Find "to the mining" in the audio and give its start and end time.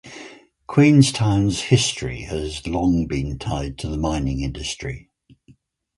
3.77-4.41